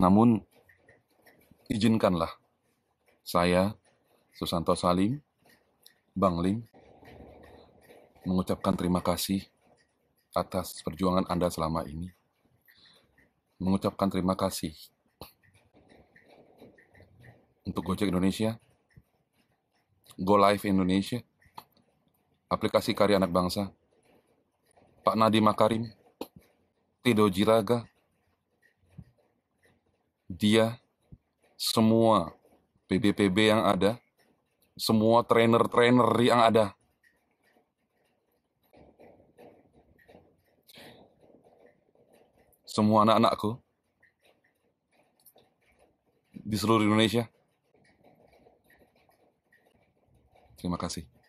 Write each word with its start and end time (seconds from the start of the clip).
Namun, 0.00 0.40
izinkanlah 1.68 2.32
saya, 3.20 3.76
Susanto 4.32 4.72
Salim, 4.72 5.20
Bang 6.16 6.40
Lim, 6.40 6.64
mengucapkan 8.24 8.72
terima 8.72 9.04
kasih 9.04 9.44
atas 10.32 10.80
perjuangan 10.80 11.28
Anda 11.28 11.52
selama 11.52 11.84
ini. 11.84 12.08
Mengucapkan 13.60 14.08
terima 14.08 14.32
kasih 14.40 14.72
untuk 17.68 17.84
Gojek 17.84 18.08
Indonesia, 18.08 18.56
Go 20.16 20.40
Live 20.40 20.64
Indonesia, 20.64 21.20
aplikasi 22.48 22.96
karya 22.96 23.20
anak 23.20 23.28
bangsa, 23.28 23.68
Pak 25.04 25.12
Nadiem 25.12 25.44
Makarim, 25.44 25.92
Tido 27.04 27.28
Jiraga, 27.28 27.89
dia, 30.30 30.78
semua 31.58 32.30
PB-PB 32.86 33.50
yang 33.50 33.66
ada, 33.66 33.98
semua 34.78 35.26
trainer-trainer 35.26 36.06
yang 36.22 36.38
ada, 36.38 36.70
semua 42.62 43.02
anak-anakku 43.02 43.58
di 46.30 46.54
seluruh 46.54 46.86
Indonesia. 46.86 47.26
Terima 50.54 50.78
kasih. 50.78 51.19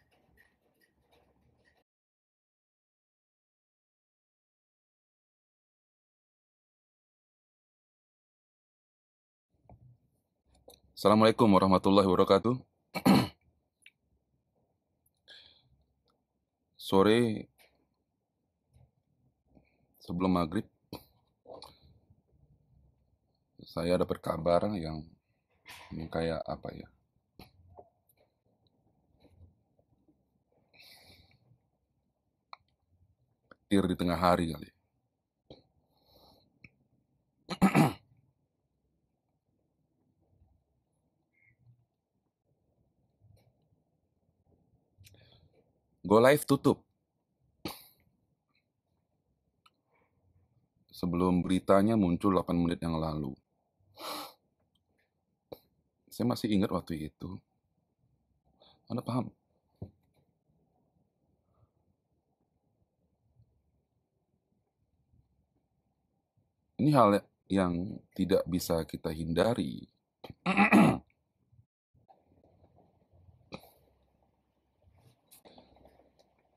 Assalamualaikum 11.02 11.50
warahmatullahi 11.50 12.06
wabarakatuh. 12.06 12.62
Sore 16.78 17.50
sebelum 19.98 20.30
maghrib, 20.30 20.70
saya 23.66 23.98
dapat 23.98 24.22
kabar 24.22 24.70
yang 24.78 25.02
ini 25.90 26.06
kayak 26.06 26.46
apa 26.46 26.70
ya? 26.70 26.86
Petir 33.50 33.90
di 33.90 33.98
tengah 33.98 34.22
hari 34.22 34.54
kali. 34.54 34.70
Go 46.02 46.18
Live 46.18 46.50
tutup. 46.50 46.82
Sebelum 50.90 51.46
beritanya 51.46 51.94
muncul 51.94 52.34
8 52.42 52.58
menit 52.58 52.82
yang 52.82 52.98
lalu. 52.98 53.38
Saya 56.10 56.26
masih 56.26 56.50
ingat 56.50 56.74
waktu 56.74 57.10
itu. 57.14 57.38
Anda 58.90 59.06
paham? 59.06 59.30
Ini 66.82 66.90
hal 66.98 67.22
yang 67.46 68.02
tidak 68.18 68.42
bisa 68.50 68.82
kita 68.90 69.14
hindari. 69.14 69.86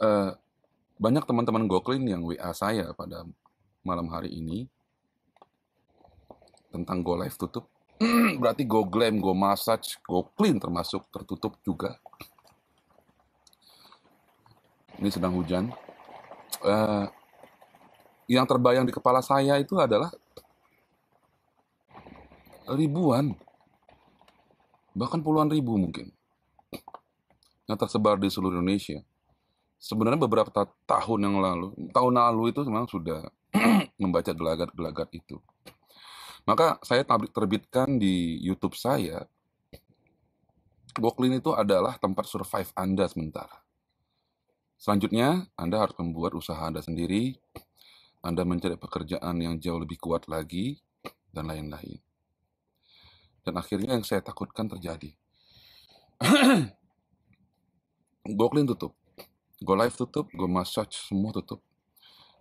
Eh, 0.04 0.30
banyak 1.00 1.24
teman-teman 1.24 1.64
Goklin 1.64 2.04
yang 2.04 2.22
WA 2.22 2.52
saya 2.52 2.92
pada 2.92 3.24
malam 3.80 4.06
hari 4.12 4.30
ini 4.36 4.68
tentang 6.68 7.00
Go 7.00 7.16
Live 7.16 7.40
tutup. 7.40 7.72
Berarti 8.40 8.68
Go 8.68 8.84
Glam, 8.84 9.18
Go 9.18 9.32
Massage, 9.32 9.96
Go 10.04 10.28
Clean 10.36 10.60
termasuk 10.60 11.08
tertutup 11.08 11.56
juga. 11.64 11.96
Ini 15.00 15.08
sedang 15.08 15.34
hujan. 15.40 15.72
Eh, 16.64 17.06
yang 18.28 18.44
terbayang 18.44 18.84
di 18.84 18.92
kepala 18.92 19.24
saya 19.24 19.56
itu 19.60 19.76
adalah 19.76 20.12
ribuan, 22.64 23.36
bahkan 24.96 25.20
puluhan 25.20 25.52
ribu 25.52 25.76
mungkin, 25.76 26.08
yang 27.68 27.76
tersebar 27.76 28.16
di 28.16 28.32
seluruh 28.32 28.64
Indonesia. 28.64 29.04
Sebenarnya 29.84 30.16
beberapa 30.16 30.48
ta- 30.48 30.72
tahun 30.88 31.28
yang 31.28 31.36
lalu, 31.44 31.76
tahun 31.92 32.16
lalu 32.16 32.56
itu 32.56 32.64
memang 32.64 32.88
sudah 32.88 33.20
membaca 34.00 34.32
gelagat-gelagat 34.32 35.12
itu. 35.12 35.36
Maka 36.48 36.80
saya 36.80 37.04
terbitkan 37.04 38.00
di 38.00 38.40
YouTube 38.40 38.80
saya, 38.80 39.28
Goklin 40.96 41.36
itu 41.36 41.52
adalah 41.52 42.00
tempat 42.00 42.24
survive 42.24 42.72
Anda 42.72 43.04
sementara. 43.12 43.60
Selanjutnya, 44.80 45.52
Anda 45.52 45.84
harus 45.84 45.96
membuat 46.00 46.32
usaha 46.32 46.64
Anda 46.64 46.80
sendiri, 46.80 47.36
Anda 48.24 48.48
mencari 48.48 48.80
pekerjaan 48.80 49.36
yang 49.36 49.60
jauh 49.60 49.84
lebih 49.84 50.00
kuat 50.00 50.32
lagi, 50.32 50.80
dan 51.34 51.50
lain-lain. 51.50 52.00
Dan 53.44 53.60
akhirnya 53.60 54.00
yang 54.00 54.06
saya 54.06 54.24
takutkan 54.24 54.70
terjadi. 54.70 55.12
Goklin 58.38 58.64
tutup, 58.64 58.96
Go 59.64 59.72
Live 59.72 59.96
tutup, 59.96 60.28
Go 60.36 60.44
Massage 60.44 60.92
semua 60.92 61.32
tutup. 61.32 61.64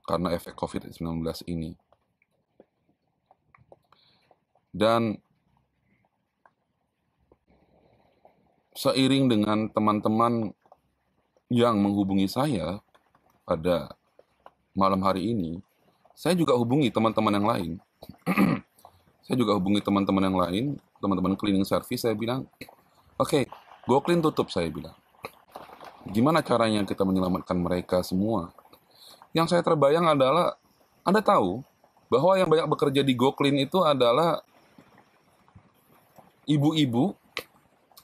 Karena 0.03 0.35
efek 0.35 0.59
COVID-19 0.59 0.99
ini. 1.47 1.79
Dan 4.75 5.15
seiring 8.75 9.31
dengan 9.31 9.71
teman-teman 9.71 10.51
yang 11.47 11.79
menghubungi 11.79 12.27
saya 12.27 12.83
pada 13.47 13.95
malam 14.75 14.99
hari 15.05 15.31
ini, 15.31 15.63
saya 16.17 16.35
juga 16.35 16.57
hubungi 16.59 16.91
teman-teman 16.91 17.33
yang 17.39 17.47
lain. 17.47 17.71
saya 19.25 19.35
juga 19.39 19.55
hubungi 19.55 19.79
teman-teman 19.79 20.23
yang 20.27 20.37
lain, 20.37 20.65
teman-teman 20.99 21.39
cleaning 21.39 21.63
service, 21.63 22.03
saya 22.03 22.17
bilang, 22.17 22.43
oke, 23.15 23.47
Go 23.87 23.99
Clean 24.03 24.19
tutup, 24.19 24.51
saya 24.51 24.67
bilang. 24.67 24.97
Gimana 26.09 26.43
caranya 26.43 26.83
kita 26.83 27.07
menyelamatkan 27.07 27.55
mereka 27.55 28.03
semua? 28.03 28.51
Yang 29.31 29.55
saya 29.55 29.61
terbayang 29.63 30.03
adalah, 30.03 30.59
Anda 31.07 31.23
tahu 31.23 31.63
bahwa 32.11 32.35
yang 32.35 32.51
banyak 32.51 32.67
bekerja 32.67 33.01
di 33.01 33.15
Go 33.15 33.31
Clean 33.31 33.55
itu 33.55 33.79
adalah 33.81 34.43
ibu-ibu 36.43 37.15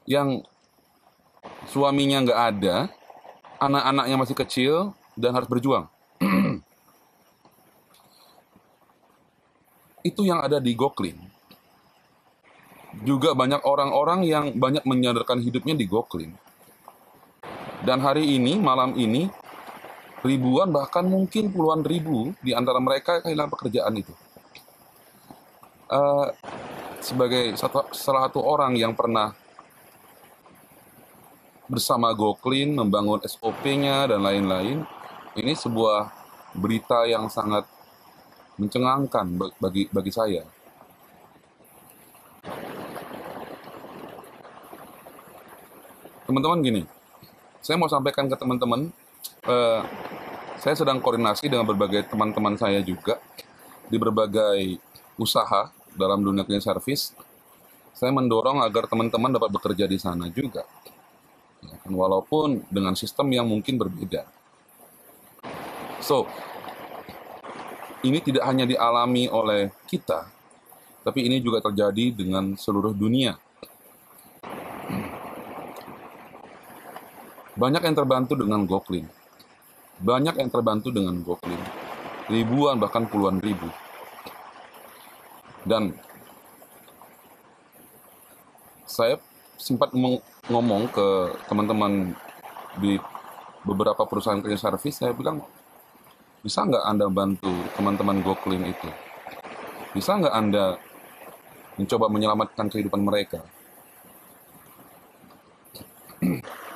yang 0.08 0.42
suaminya 1.68 2.24
nggak 2.24 2.42
ada, 2.56 2.90
anak-anaknya 3.60 4.16
masih 4.16 4.36
kecil, 4.36 4.96
dan 5.20 5.36
harus 5.36 5.52
berjuang. 5.52 5.92
Itu 10.10 10.24
yang 10.24 10.40
ada 10.40 10.64
di 10.64 10.72
Goklin. 10.74 11.20
Juga 13.04 13.36
banyak 13.36 13.62
orang-orang 13.68 14.26
yang 14.26 14.56
banyak 14.56 14.88
menyandarkan 14.88 15.44
hidupnya 15.44 15.76
di 15.76 15.86
Goklin. 15.86 16.34
Dan 17.80 18.04
hari 18.04 18.36
ini, 18.36 18.60
malam 18.60 18.92
ini, 19.00 19.32
ribuan 20.20 20.68
bahkan 20.68 21.08
mungkin 21.08 21.48
puluhan 21.48 21.80
ribu 21.88 22.36
di 22.44 22.52
antara 22.52 22.84
mereka 22.84 23.24
kehilangan 23.24 23.56
pekerjaan 23.56 23.96
itu. 23.96 24.12
Eh, 25.90 26.28
sebagai 27.00 27.56
satu, 27.56 27.88
salah 27.96 28.28
satu 28.28 28.44
orang 28.44 28.76
yang 28.76 28.92
pernah 28.92 29.32
bersama 31.72 32.12
GoClean 32.12 32.76
membangun 32.76 33.24
SOP-nya 33.24 34.12
dan 34.12 34.28
lain-lain, 34.28 34.84
ini 35.40 35.54
sebuah 35.56 36.12
berita 36.52 37.08
yang 37.08 37.32
sangat 37.32 37.64
mencengangkan 38.60 39.26
ba- 39.40 39.56
bagi 39.56 39.88
bagi 39.88 40.12
saya. 40.12 40.44
Teman-teman 46.28 46.62
gini, 46.62 46.99
saya 47.60 47.76
mau 47.76 47.92
sampaikan 47.92 48.28
ke 48.32 48.36
teman-teman, 48.40 48.92
eh, 49.48 49.82
saya 50.60 50.76
sedang 50.76 51.00
koordinasi 51.00 51.48
dengan 51.48 51.68
berbagai 51.68 52.08
teman-teman 52.12 52.56
saya 52.60 52.84
juga 52.84 53.20
di 53.88 53.96
berbagai 53.96 54.80
usaha 55.16 55.72
dalam 55.96 56.24
dunia 56.24 56.44
cleaning 56.48 56.64
service. 56.64 57.16
Saya 57.96 58.16
mendorong 58.16 58.64
agar 58.64 58.88
teman-teman 58.88 59.36
dapat 59.36 59.52
bekerja 59.52 59.84
di 59.84 60.00
sana 60.00 60.32
juga. 60.32 60.64
Ya 61.60 61.76
kan, 61.84 61.92
walaupun 61.92 62.64
dengan 62.72 62.96
sistem 62.96 63.28
yang 63.36 63.44
mungkin 63.44 63.76
berbeda. 63.76 64.24
So, 66.00 66.24
ini 68.08 68.24
tidak 68.24 68.48
hanya 68.48 68.64
dialami 68.64 69.28
oleh 69.28 69.76
kita, 69.92 70.32
tapi 71.04 71.28
ini 71.28 71.44
juga 71.44 71.60
terjadi 71.60 72.16
dengan 72.16 72.56
seluruh 72.56 72.96
dunia. 72.96 73.36
Banyak 77.60 77.84
yang 77.84 77.92
terbantu 77.92 78.40
dengan 78.40 78.64
Goklin. 78.64 79.04
Banyak 80.00 80.40
yang 80.40 80.48
terbantu 80.48 80.96
dengan 80.96 81.20
Goklin. 81.20 81.60
Ribuan 82.32 82.80
bahkan 82.80 83.04
puluhan 83.04 83.44
ribu. 83.44 83.68
Dan 85.68 85.92
saya 88.88 89.20
sempat 89.60 89.92
ngomong 90.48 90.88
ke 90.88 91.36
teman-teman 91.52 92.16
di 92.80 92.96
beberapa 93.68 94.08
perusahaan 94.08 94.40
cleaning 94.40 94.56
service, 94.56 95.04
saya 95.04 95.12
bilang, 95.12 95.44
bisa 96.40 96.64
nggak 96.64 96.88
Anda 96.88 97.12
bantu 97.12 97.52
teman-teman 97.76 98.24
GoClean 98.24 98.72
itu? 98.72 98.88
Bisa 99.92 100.16
nggak 100.16 100.32
Anda 100.32 100.80
mencoba 101.76 102.08
menyelamatkan 102.08 102.72
kehidupan 102.72 103.04
mereka? 103.04 103.44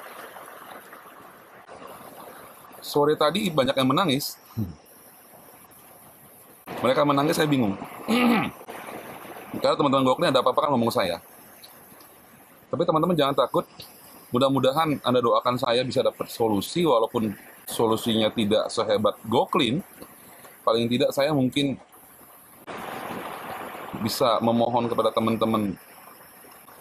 Sore 2.84 3.16
tadi 3.16 3.48
banyak 3.48 3.80
yang 3.80 3.88
menangis. 3.88 4.36
Mereka 6.84 7.08
menangis, 7.08 7.40
saya 7.40 7.48
bingung. 7.48 7.80
Karena 9.64 9.76
teman-teman 9.80 10.04
GoClean 10.04 10.36
ada 10.36 10.44
apa-apa 10.44 10.68
kan 10.68 10.70
ngomong 10.76 10.92
saya. 10.92 11.24
Tapi 12.68 12.84
teman-teman 12.84 13.16
jangan 13.16 13.36
takut. 13.40 13.64
Mudah-mudahan 14.36 15.00
Anda 15.00 15.24
doakan 15.24 15.56
saya 15.56 15.86
bisa 15.88 16.04
dapat 16.04 16.28
solusi 16.28 16.84
walaupun 16.84 17.32
solusinya 17.70 18.28
tidak 18.36 18.68
sehebat 18.68 19.16
GoClean. 19.32 19.80
Paling 20.68 20.92
tidak 20.92 21.16
saya 21.16 21.32
mungkin 21.32 21.80
bisa 24.04 24.44
memohon 24.44 24.92
kepada 24.92 25.16
teman-teman 25.16 25.80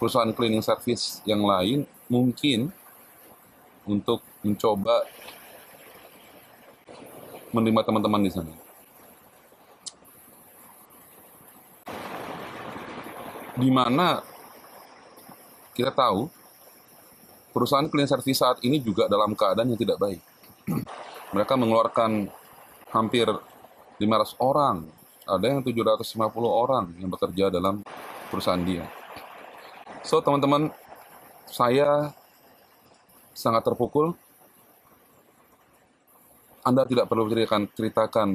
perusahaan 0.03 0.35
cleaning 0.35 0.67
service 0.67 1.23
yang 1.23 1.47
lain 1.47 1.87
mungkin 2.11 2.75
untuk 3.87 4.19
mencoba 4.43 5.07
menerima 7.53 7.81
teman-teman 7.85 8.23
di 8.25 8.33
sana. 8.33 8.53
Di 13.53 13.69
mana 13.69 14.25
kita 15.77 15.93
tahu 15.93 16.29
perusahaan 17.53 17.85
cleaning 17.87 18.09
service 18.09 18.41
saat 18.41 18.59
ini 18.65 18.81
juga 18.81 19.07
dalam 19.07 19.37
keadaan 19.37 19.73
yang 19.73 19.81
tidak 19.81 20.01
baik. 20.01 20.21
Mereka 21.37 21.53
mengeluarkan 21.57 22.29
hampir 22.93 23.29
500 24.01 24.37
orang, 24.41 24.89
ada 25.25 25.45
yang 25.47 25.61
750 25.65 26.17
orang 26.49 26.93
yang 27.01 27.09
bekerja 27.13 27.53
dalam 27.53 27.85
perusahaan 28.29 28.61
dia. 28.61 28.85
So, 30.03 30.19
teman-teman, 30.19 30.75
saya 31.47 32.11
sangat 33.37 33.63
terpukul. 33.63 34.17
Anda 36.63 36.87
tidak 36.87 37.11
perlu 37.11 37.27
ceritakan, 37.27 37.63
ceritakan 37.75 38.29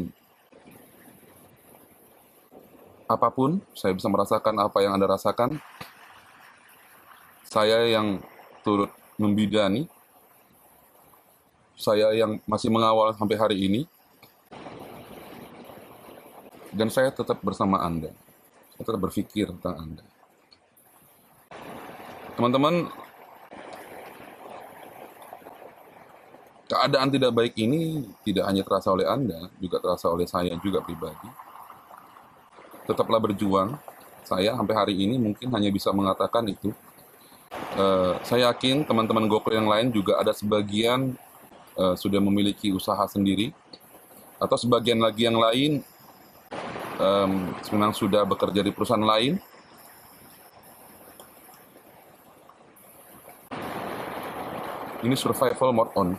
apa 3.08 3.28
pun, 3.32 3.64
saya 3.72 3.96
bisa 3.96 4.12
merasakan 4.12 4.60
apa 4.60 4.84
yang 4.84 5.00
Anda 5.00 5.08
rasakan 5.08 5.64
saya 7.48 7.88
yang 7.88 8.20
turut 8.62 8.92
membidani, 9.16 9.88
saya 11.80 12.12
yang 12.12 12.44
masih 12.44 12.68
mengawal 12.68 13.16
sampai 13.16 13.40
hari 13.40 13.58
ini, 13.64 13.82
dan 16.76 16.92
saya 16.92 17.10
tetap 17.16 17.40
bersama 17.40 17.80
Anda. 17.80 18.12
Saya 18.76 18.84
tetap 18.84 19.02
berpikir 19.02 19.48
tentang 19.56 19.80
Anda. 19.80 20.04
Teman-teman, 22.36 22.92
keadaan 26.78 27.10
tidak 27.10 27.34
baik 27.34 27.58
ini 27.58 28.06
tidak 28.22 28.46
hanya 28.46 28.62
terasa 28.62 28.94
oleh 28.94 29.10
Anda, 29.10 29.50
juga 29.58 29.82
terasa 29.82 30.14
oleh 30.14 30.30
saya 30.30 30.54
juga 30.62 30.86
pribadi. 30.86 31.26
Tetaplah 32.86 33.18
berjuang. 33.18 33.74
Saya 34.22 34.54
sampai 34.54 34.76
hari 34.78 34.94
ini 34.94 35.18
mungkin 35.18 35.50
hanya 35.56 35.74
bisa 35.74 35.90
mengatakan 35.90 36.46
itu 36.46 36.70
Uh, 37.78 38.18
saya 38.28 38.52
yakin 38.52 38.84
teman-teman 38.84 39.30
Gokul 39.30 39.56
yang 39.56 39.70
lain 39.70 39.88
juga 39.94 40.20
ada 40.20 40.36
sebagian 40.36 41.16
uh, 41.80 41.96
sudah 41.96 42.20
memiliki 42.20 42.76
usaha 42.76 43.00
sendiri 43.08 43.56
atau 44.36 44.58
sebagian 44.60 45.00
lagi 45.00 45.30
yang 45.30 45.40
lain 45.40 45.80
um, 47.00 47.54
memang 47.72 47.96
sudah 47.96 48.28
bekerja 48.28 48.66
di 48.66 48.74
perusahaan 48.74 49.00
lain. 49.00 49.40
Ini 55.08 55.16
survival 55.16 55.72
mode 55.72 55.94
on. 55.96 56.10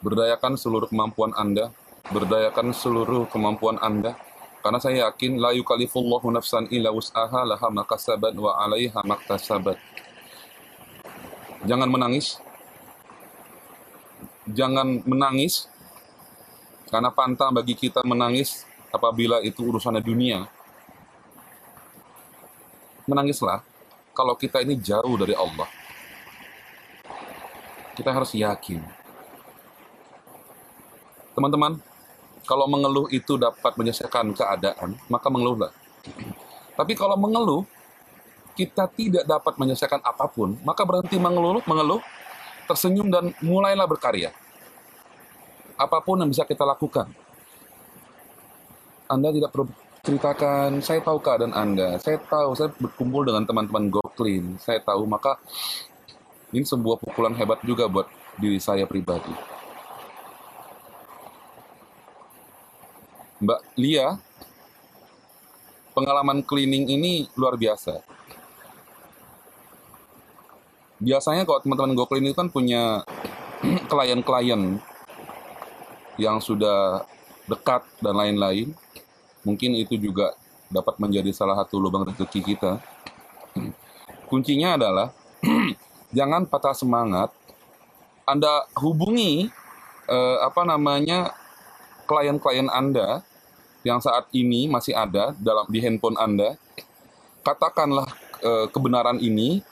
Berdayakan 0.00 0.56
seluruh 0.56 0.88
kemampuan 0.88 1.36
Anda, 1.36 1.72
berdayakan 2.08 2.72
seluruh 2.72 3.28
kemampuan 3.28 3.76
Anda 3.76 4.16
karena 4.60 4.76
saya 4.76 5.08
yakin 5.08 5.40
la 5.40 5.56
yukallifullahu 5.56 6.28
nafsan 6.36 6.68
illa 6.68 6.92
wus'aha 6.92 7.48
laha 7.48 7.68
makasabat 7.72 8.36
wa 8.36 8.60
'alaiha 8.60 9.00
maktasabat. 9.04 9.80
Jangan 11.64 11.88
menangis. 11.88 12.40
Jangan 14.48 15.04
menangis 15.04 15.68
karena 16.92 17.08
pantang 17.12 17.54
bagi 17.56 17.72
kita 17.78 18.04
menangis 18.04 18.68
apabila 18.92 19.40
itu 19.40 19.64
urusannya 19.64 20.02
dunia. 20.04 20.44
Menangislah 23.08 23.64
kalau 24.12 24.36
kita 24.36 24.60
ini 24.60 24.76
jauh 24.76 25.16
dari 25.16 25.32
Allah. 25.32 25.68
Kita 27.96 28.10
harus 28.12 28.32
yakin. 28.36 28.99
Teman-teman, 31.34 31.78
kalau 32.44 32.66
mengeluh 32.66 33.06
itu 33.14 33.38
dapat 33.38 33.76
menyelesaikan 33.78 34.34
keadaan, 34.34 34.98
maka 35.06 35.26
mengeluhlah. 35.30 35.70
Tapi 36.74 36.92
kalau 36.96 37.14
mengeluh, 37.14 37.62
kita 38.58 38.90
tidak 38.92 39.24
dapat 39.24 39.54
menyelesaikan 39.56 40.02
apa 40.02 40.26
pun, 40.26 40.58
maka 40.66 40.82
berhenti 40.82 41.16
mengeluh, 41.16 41.62
mengeluh, 41.64 42.02
tersenyum 42.66 43.08
dan 43.08 43.30
mulailah 43.40 43.86
berkarya. 43.86 44.34
Apa 45.78 46.02
pun 46.04 46.20
yang 46.20 46.28
bisa 46.28 46.44
kita 46.44 46.66
lakukan. 46.66 47.08
Anda 49.10 49.32
tidak 49.34 49.50
perlu 49.50 49.70
ceritakan, 50.00 50.80
saya 50.80 51.00
tahu 51.04 51.18
keadaan 51.20 51.52
Anda, 51.52 52.00
saya 52.00 52.16
tahu, 52.16 52.56
saya 52.56 52.72
berkumpul 52.72 53.28
dengan 53.28 53.44
teman-teman 53.44 53.92
Goklin, 53.92 54.56
saya 54.56 54.80
tahu, 54.80 55.04
maka 55.04 55.36
ini 56.56 56.64
sebuah 56.64 56.98
pukulan 56.98 57.36
hebat 57.36 57.60
juga 57.62 57.84
buat 57.86 58.08
diri 58.40 58.56
saya 58.56 58.88
pribadi. 58.88 59.59
Mbak 63.40 63.60
Lia, 63.80 64.20
pengalaman 65.96 66.44
cleaning 66.44 66.92
ini 66.92 67.24
luar 67.40 67.56
biasa. 67.56 68.04
Biasanya 71.00 71.48
kalau 71.48 71.64
teman-teman 71.64 71.96
Go 71.96 72.04
Clean 72.04 72.28
itu 72.28 72.36
kan 72.36 72.52
punya 72.52 73.00
klien-klien 73.90 74.76
yang 76.20 76.36
sudah 76.44 77.08
dekat 77.48 77.80
dan 78.04 78.20
lain-lain. 78.20 78.76
Mungkin 79.40 79.72
itu 79.80 79.96
juga 79.96 80.36
dapat 80.68 81.00
menjadi 81.00 81.32
salah 81.32 81.56
satu 81.56 81.80
lubang 81.80 82.04
rezeki 82.04 82.44
kita. 82.44 82.76
Kuncinya 84.28 84.76
adalah 84.76 85.08
jangan 86.16 86.44
patah 86.44 86.76
semangat. 86.76 87.32
Anda 88.28 88.68
hubungi 88.76 89.48
eh, 90.04 90.38
apa 90.44 90.68
namanya 90.68 91.32
klien-klien 92.04 92.68
Anda 92.68 93.24
yang 93.86 94.00
saat 94.00 94.28
ini 94.36 94.68
masih 94.68 94.92
ada 94.92 95.32
dalam 95.40 95.64
di 95.68 95.80
handphone 95.80 96.16
Anda, 96.20 96.56
katakanlah 97.40 98.08
e, 98.40 98.50
kebenaran 98.68 99.16
ini, 99.20 99.64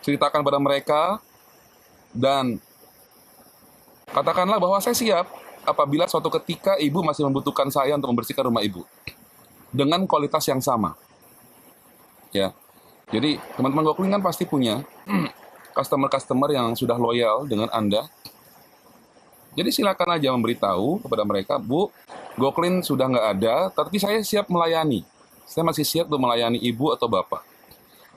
ceritakan 0.00 0.40
pada 0.40 0.56
mereka, 0.56 1.20
dan 2.16 2.56
katakanlah 4.10 4.56
bahwa 4.56 4.80
saya 4.80 4.96
siap 4.96 5.28
apabila 5.68 6.08
suatu 6.08 6.32
ketika 6.40 6.80
ibu 6.80 7.04
masih 7.04 7.28
membutuhkan 7.28 7.68
saya 7.68 7.94
untuk 7.94 8.10
membersihkan 8.16 8.48
rumah 8.48 8.64
ibu 8.64 8.82
dengan 9.70 10.02
kualitas 10.08 10.42
yang 10.48 10.58
sama. 10.64 10.96
Ya, 12.30 12.54
jadi 13.10 13.42
teman-teman 13.58 13.90
Gokling 13.90 14.14
kan 14.14 14.22
pasti 14.22 14.46
punya 14.46 14.86
customer-customer 15.76 16.50
yang 16.54 16.74
sudah 16.78 16.94
loyal 16.94 17.44
dengan 17.46 17.68
Anda. 17.74 18.06
Jadi 19.58 19.74
silakan 19.74 20.14
aja 20.14 20.30
memberitahu 20.30 21.02
kepada 21.02 21.26
mereka, 21.26 21.58
Bu, 21.58 21.90
Goklin 22.38 22.84
sudah 22.84 23.10
nggak 23.10 23.28
ada, 23.38 23.54
tapi 23.74 23.98
saya 23.98 24.22
siap 24.22 24.46
melayani. 24.46 25.02
Saya 25.50 25.66
masih 25.66 25.82
siap 25.82 26.06
untuk 26.06 26.22
melayani 26.22 26.62
ibu 26.62 26.94
atau 26.94 27.10
bapak. 27.10 27.42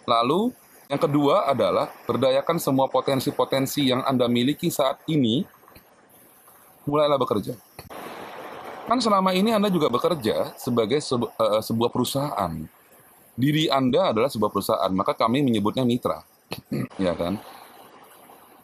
Lalu, 0.06 0.54
yang 0.92 1.02
kedua 1.02 1.50
adalah 1.50 1.90
berdayakan 2.06 2.62
semua 2.62 2.86
potensi-potensi 2.86 3.90
yang 3.90 4.06
Anda 4.06 4.30
miliki 4.30 4.70
saat 4.70 5.02
ini, 5.10 5.42
mulailah 6.86 7.18
bekerja. 7.18 7.58
Kan 8.86 9.00
selama 9.00 9.32
ini 9.32 9.56
Anda 9.56 9.72
juga 9.72 9.88
bekerja 9.88 10.54
sebagai 10.60 11.00
sebu- 11.00 11.32
eh, 11.34 11.62
sebuah 11.64 11.90
perusahaan. 11.90 12.54
Diri 13.34 13.66
Anda 13.72 14.14
adalah 14.14 14.30
sebuah 14.30 14.54
perusahaan, 14.54 14.92
maka 14.94 15.18
kami 15.18 15.42
menyebutnya 15.42 15.82
mitra. 15.82 16.22
ya 17.02 17.18
kan? 17.18 17.42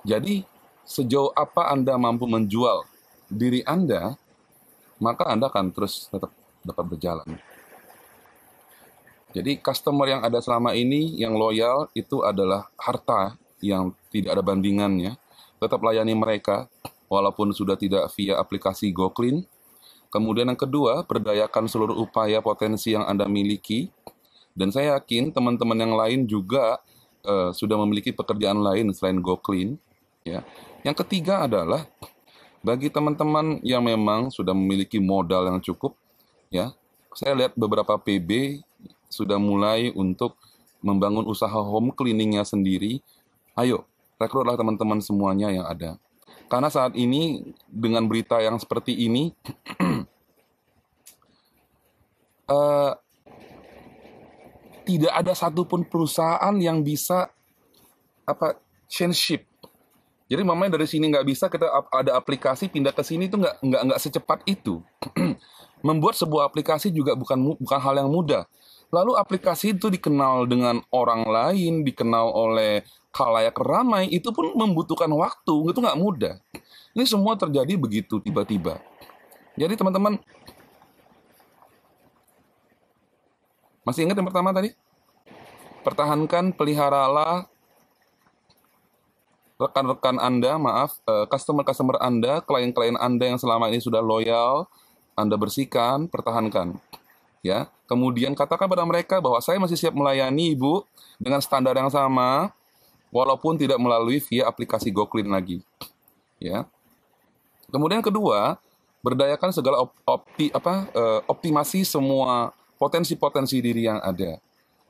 Jadi, 0.05 0.45
sejauh 0.85 1.33
apa 1.33 1.73
Anda 1.73 1.97
mampu 1.97 2.29
menjual 2.29 2.85
diri 3.31 3.65
Anda, 3.65 4.13
maka 4.99 5.27
Anda 5.27 5.47
akan 5.47 5.71
terus 5.71 6.11
tetap 6.11 6.31
dapat 6.63 6.85
berjalan. 6.85 7.39
Jadi, 9.29 9.61
customer 9.61 10.09
yang 10.09 10.21
ada 10.25 10.41
selama 10.41 10.73
ini 10.73 11.17
yang 11.21 11.37
loyal 11.37 11.87
itu 11.93 12.25
adalah 12.25 12.65
harta 12.75 13.37
yang 13.61 13.93
tidak 14.09 14.35
ada 14.35 14.43
bandingannya. 14.43 15.15
Tetap 15.61 15.79
layani 15.85 16.17
mereka 16.17 16.65
walaupun 17.11 17.53
sudah 17.53 17.77
tidak 17.77 18.09
via 18.17 18.41
aplikasi 18.41 18.89
GoClean. 18.89 19.45
Kemudian 20.09 20.49
yang 20.49 20.57
kedua, 20.57 21.05
berdayakan 21.05 21.69
seluruh 21.69 21.93
upaya 21.93 22.41
potensi 22.41 22.97
yang 22.97 23.05
Anda 23.05 23.29
miliki. 23.29 23.93
Dan 24.57 24.73
saya 24.73 24.97
yakin 24.97 25.29
teman-teman 25.29 25.77
yang 25.77 25.93
lain 25.93 26.25
juga 26.25 26.81
eh, 27.21 27.53
sudah 27.53 27.77
memiliki 27.85 28.09
pekerjaan 28.09 28.57
lain 28.57 28.89
selain 28.97 29.21
GoClean. 29.21 29.77
Ya. 30.25 30.41
Yang 30.81 31.05
ketiga 31.05 31.45
adalah 31.45 31.85
bagi 32.59 32.91
teman-teman 32.91 33.63
yang 33.63 33.83
memang 33.83 34.27
sudah 34.31 34.51
memiliki 34.51 34.99
modal 34.99 35.47
yang 35.47 35.59
cukup, 35.63 35.95
ya, 36.51 36.75
saya 37.15 37.33
lihat 37.35 37.53
beberapa 37.55 37.95
PB 37.95 38.61
sudah 39.09 39.39
mulai 39.41 39.89
untuk 39.95 40.35
membangun 40.79 41.27
usaha 41.27 41.55
home 41.55 41.91
cleaningnya 41.95 42.43
sendiri. 42.43 42.99
Ayo, 43.55 43.87
rekrutlah 44.19 44.55
teman-teman 44.55 44.99
semuanya 44.99 45.51
yang 45.51 45.65
ada. 45.67 45.99
Karena 46.49 46.67
saat 46.71 46.97
ini 46.97 47.53
dengan 47.69 48.09
berita 48.09 48.41
yang 48.41 48.57
seperti 48.57 48.95
ini, 48.95 49.31
eh, 52.53 52.93
tidak 54.89 55.13
ada 55.13 55.33
satupun 55.37 55.85
perusahaan 55.85 56.55
yang 56.57 56.81
bisa 56.81 57.29
apa 58.25 58.57
change 58.89 59.17
ship. 59.17 59.48
Jadi 60.29 60.45
mamanya 60.45 60.77
dari 60.77 60.85
sini 60.85 61.09
nggak 61.09 61.25
bisa 61.25 61.49
kita 61.49 61.65
ada 61.89 62.13
aplikasi 62.13 62.69
pindah 62.69 62.93
ke 62.93 63.01
sini 63.01 63.25
itu 63.25 63.35
nggak 63.41 63.65
nggak 63.65 63.81
nggak 63.89 63.99
secepat 63.99 64.45
itu. 64.45 64.85
Membuat 65.87 66.21
sebuah 66.21 66.53
aplikasi 66.53 66.93
juga 66.93 67.17
bukan 67.17 67.57
bukan 67.57 67.79
hal 67.81 67.97
yang 67.97 68.13
mudah. 68.13 68.45
Lalu 68.93 69.17
aplikasi 69.17 69.73
itu 69.73 69.89
dikenal 69.89 70.45
dengan 70.45 70.81
orang 70.93 71.25
lain, 71.25 71.81
dikenal 71.81 72.29
oleh 72.29 72.85
khalayak 73.13 73.57
ramai, 73.57 74.09
itu 74.09 74.33
pun 74.33 74.49
membutuhkan 74.53 75.09
waktu, 75.13 75.55
itu 75.69 75.77
nggak 75.77 75.97
mudah. 75.97 76.41
Ini 76.97 77.05
semua 77.05 77.37
terjadi 77.37 77.77
begitu 77.77 78.17
tiba-tiba. 78.17 78.81
Jadi 79.53 79.77
teman-teman, 79.77 80.17
masih 83.85 84.09
ingat 84.09 84.17
yang 84.17 84.29
pertama 84.29 84.49
tadi? 84.57 84.73
Pertahankan, 85.85 86.53
peliharalah 86.57 87.45
rekan-rekan 89.59 90.15
Anda, 90.17 90.55
maaf, 90.55 91.03
eh, 91.03 91.27
customer-customer 91.27 91.99
Anda, 91.99 92.39
klien-klien 92.39 92.95
Anda 92.95 93.35
yang 93.35 93.39
selama 93.39 93.67
ini 93.67 93.83
sudah 93.83 93.99
loyal, 93.99 94.71
Anda 95.19 95.35
bersihkan, 95.35 96.07
pertahankan. 96.07 96.79
Ya, 97.43 97.71
kemudian 97.87 98.35
katakan 98.35 98.67
pada 98.67 98.83
mereka 98.83 99.19
bahwa 99.23 99.39
saya 99.39 99.59
masih 99.59 99.79
siap 99.79 99.95
melayani 99.95 100.55
Ibu 100.55 100.83
dengan 101.19 101.39
standar 101.39 101.75
yang 101.75 101.91
sama, 101.91 102.51
walaupun 103.11 103.59
tidak 103.59 103.79
melalui 103.79 104.23
via 104.23 104.47
aplikasi 104.47 104.91
GoClean 104.91 105.29
lagi. 105.31 105.63
Ya. 106.39 106.67
Kemudian 107.69 108.01
kedua, 108.01 108.57
berdayakan 109.03 109.55
segala 109.55 109.83
op- 109.85 109.95
opti 110.03 110.49
apa 110.51 110.87
eh, 110.91 111.19
optimasi 111.29 111.87
semua 111.87 112.51
potensi-potensi 112.79 113.59
diri 113.59 113.87
yang 113.87 113.99
ada. 113.99 114.39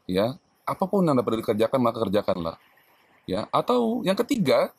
Ya, 0.10 0.38
apa 0.66 0.86
pun 0.90 1.06
yang 1.06 1.18
dapat 1.18 1.42
dikerjakan 1.42 1.80
maka 1.82 1.98
kerjakanlah. 2.06 2.58
Ya, 3.30 3.46
atau 3.54 4.02
yang 4.02 4.18
ketiga, 4.18 4.74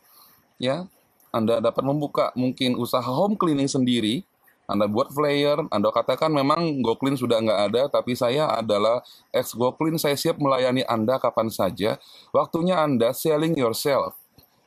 ya, 0.59 0.91
Anda 1.31 1.63
dapat 1.63 1.87
membuka 1.87 2.35
mungkin 2.35 2.75
usaha 2.75 3.07
home 3.07 3.39
cleaning 3.39 3.71
sendiri. 3.71 4.27
Anda 4.67 4.91
buat 4.91 5.15
flyer, 5.15 5.67
Anda 5.71 5.91
katakan 5.95 6.31
memang 6.35 6.83
GoClean 6.83 7.15
sudah 7.15 7.39
nggak 7.43 7.61
ada, 7.71 7.83
tapi 7.87 8.19
saya 8.19 8.51
adalah 8.51 9.03
ex 9.31 9.55
GoClean, 9.55 9.99
saya 10.03 10.19
siap 10.19 10.43
melayani 10.43 10.83
Anda 10.87 11.23
kapan 11.23 11.47
saja. 11.47 11.99
Waktunya 12.35 12.79
Anda 12.83 13.15
selling 13.15 13.55
yourself. 13.55 14.19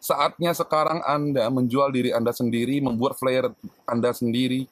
Saatnya 0.04 0.52
sekarang 0.52 1.04
Anda 1.04 1.48
menjual 1.48 1.92
diri 1.92 2.12
Anda 2.12 2.36
sendiri, 2.36 2.80
membuat 2.84 3.20
flyer 3.20 3.52
Anda 3.88 4.12
sendiri, 4.12 4.68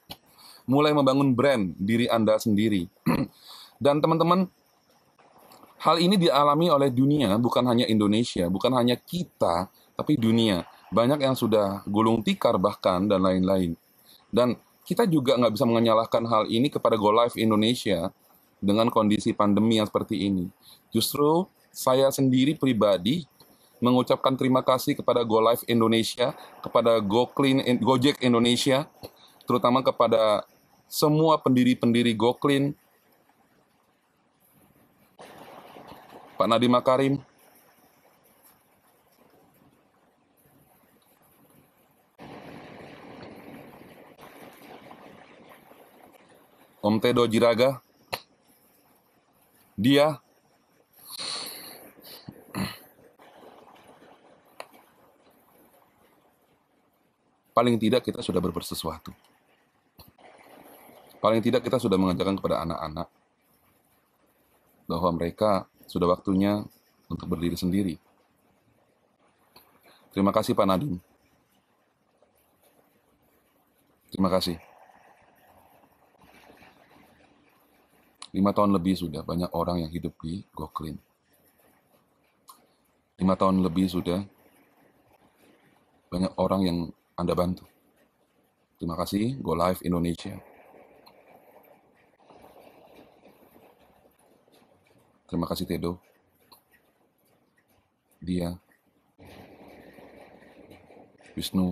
mulai 0.67 0.95
membangun 0.95 1.31
brand 1.35 1.75
diri 1.79 2.07
Anda 2.07 2.35
sendiri. 2.39 2.87
Dan 3.83 4.03
teman-teman, 4.03 4.51
hal 5.81 5.97
ini 5.97 6.15
dialami 6.15 6.69
oleh 6.69 6.93
dunia, 6.93 7.41
bukan 7.41 7.65
hanya 7.65 7.89
Indonesia, 7.89 8.45
bukan 8.47 8.69
hanya 8.77 8.93
kita, 8.93 9.65
tapi 9.97 10.13
dunia. 10.13 10.61
Banyak 10.93 11.25
yang 11.25 11.33
sudah 11.33 11.81
gulung 11.89 12.21
tikar 12.21 12.61
bahkan 12.61 13.09
dan 13.09 13.25
lain-lain. 13.25 13.73
Dan 14.29 14.59
kita 14.85 15.09
juga 15.09 15.37
nggak 15.41 15.53
bisa 15.57 15.65
menyalahkan 15.65 16.23
hal 16.29 16.43
ini 16.51 16.69
kepada 16.69 16.99
Go 16.99 17.09
Live 17.09 17.33
Indonesia 17.39 18.13
dengan 18.61 18.93
kondisi 18.93 19.33
pandemi 19.33 19.81
yang 19.81 19.89
seperti 19.89 20.29
ini. 20.29 20.45
Justru 20.93 21.49
saya 21.73 22.13
sendiri 22.13 22.53
pribadi 22.53 23.25
mengucapkan 23.81 24.37
terima 24.37 24.61
kasih 24.61 24.93
kepada 24.93 25.25
Go 25.25 25.41
Live 25.41 25.65
Indonesia, 25.65 26.37
kepada 26.61 27.01
Go 27.01 27.25
Clean, 27.33 27.57
Gojek 27.81 28.21
Indonesia, 28.21 28.85
terutama 29.49 29.81
kepada 29.81 30.45
semua 30.85 31.41
pendiri-pendiri 31.41 32.13
Go 32.13 32.37
Clean, 32.37 32.77
Pak 36.41 36.49
Nadiem 36.49 36.73
Makarim, 36.73 37.13
Om 46.81 46.97
Tedo 46.97 47.29
Jiraga, 47.29 47.77
dia. 49.77 50.17
Paling 57.53 57.77
tidak 57.77 58.01
kita 58.01 58.25
sudah 58.25 58.41
berbuat 58.41 58.65
sesuatu. 58.65 59.13
Paling 61.21 61.45
tidak 61.45 61.61
kita 61.61 61.77
sudah 61.77 62.01
mengajarkan 62.01 62.33
kepada 62.33 62.65
anak-anak 62.65 63.05
bahwa 64.89 65.09
mereka 65.13 65.69
sudah 65.91 66.07
waktunya 66.07 66.63
untuk 67.11 67.27
berdiri 67.27 67.59
sendiri. 67.59 67.99
Terima 70.15 70.31
kasih 70.31 70.55
Pak 70.55 70.63
Nadiem. 70.63 70.95
Terima 74.07 74.31
kasih. 74.31 74.55
Lima 78.31 78.55
tahun 78.55 78.71
lebih 78.71 78.95
sudah 78.95 79.27
banyak 79.27 79.51
orang 79.51 79.83
yang 79.83 79.91
hidup 79.91 80.15
di 80.23 80.47
Goclean. 80.55 80.95
Lima 83.19 83.35
tahun 83.35 83.59
lebih 83.59 83.91
sudah 83.91 84.23
banyak 86.07 86.31
orang 86.39 86.61
yang 86.63 86.77
Anda 87.19 87.35
bantu. 87.35 87.67
Terima 88.79 88.95
kasih 88.95 89.35
Go 89.43 89.51
Live 89.55 89.83
Indonesia. 89.83 90.50
Terima 95.31 95.47
kasih 95.47 95.63
Tedo. 95.63 95.95
Dia. 98.19 98.51
Wisnu. 101.39 101.71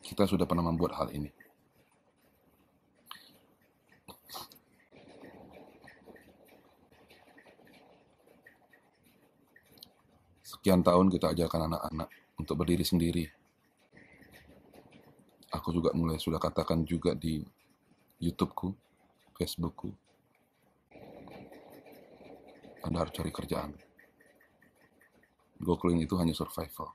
Kita 0.00 0.24
sudah 0.24 0.48
pernah 0.48 0.64
membuat 0.64 0.96
hal 0.96 1.12
ini. 1.12 1.28
Sekian 10.40 10.80
tahun 10.80 11.12
kita 11.12 11.36
ajarkan 11.36 11.68
anak-anak 11.68 12.08
untuk 12.40 12.56
berdiri 12.56 12.88
sendiri. 12.88 13.43
Aku 15.54 15.70
juga 15.70 15.94
mulai 15.94 16.18
sudah 16.18 16.42
katakan 16.42 16.82
juga 16.82 17.14
di 17.14 17.38
YouTubeku, 18.18 18.74
Facebookku. 19.38 19.94
Anda 22.82 23.06
harus 23.06 23.14
cari 23.14 23.30
kerjaan. 23.30 23.70
Googling 25.62 26.02
itu 26.02 26.18
hanya 26.18 26.34
survival. 26.34 26.90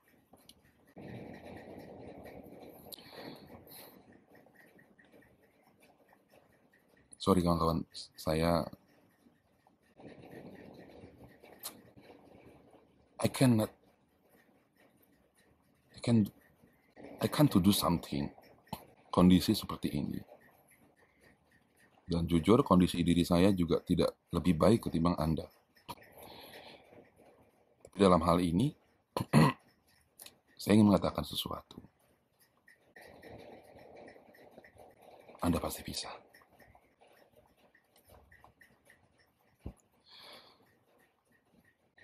Sorry 7.19 7.43
kawan-kawan, 7.43 7.83
saya 8.15 8.63
I 13.19 13.27
cannot 13.27 13.71
I 15.95 15.99
can 15.99 16.27
I 17.19 17.27
can 17.27 17.47
to 17.51 17.59
do 17.59 17.75
something. 17.75 18.31
Kondisi 19.09 19.57
seperti 19.57 19.89
ini. 19.93 20.21
Dan 22.09 22.25
jujur 22.25 22.65
kondisi 22.65 23.05
diri 23.05 23.21
saya 23.21 23.53
juga 23.53 23.81
tidak 23.85 24.17
lebih 24.33 24.57
baik 24.57 24.89
ketimbang 24.89 25.13
Anda. 25.17 25.45
Dalam 27.93 28.21
hal 28.25 28.41
ini, 28.41 28.73
saya 30.61 30.73
ingin 30.73 30.89
mengatakan 30.89 31.21
sesuatu. 31.21 31.77
Anda 35.39 35.61
pasti 35.61 35.85
bisa. 35.85 36.09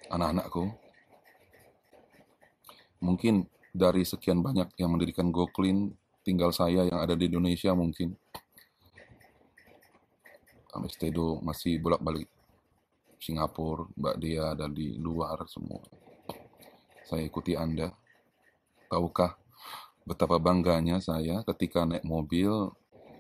Anak-anakku, 0.05 0.69
mungkin 3.01 3.49
dari 3.75 4.05
sekian 4.05 4.39
banyak 4.45 4.71
yang 4.79 4.93
mendirikan 4.93 5.33
GoClean, 5.33 5.91
tinggal 6.25 6.49
saya 6.49 6.89
yang 6.89 6.97
ada 6.97 7.13
di 7.13 7.29
Indonesia 7.29 7.69
mungkin. 7.77 8.17
Amestedo 10.73 11.39
masih 11.45 11.77
bolak-balik 11.79 12.27
Singapura, 13.21 13.87
Mbak 13.95 14.15
Dia 14.19 14.57
ada 14.57 14.67
di 14.67 14.97
luar 14.97 15.45
semua. 15.47 15.79
Saya 17.05 17.23
ikuti 17.23 17.53
Anda. 17.55 17.93
Tahukah 18.89 19.37
betapa 20.03 20.41
bangganya 20.41 20.99
saya 20.99 21.45
ketika 21.47 21.85
naik 21.87 22.03
mobil, 22.03 22.73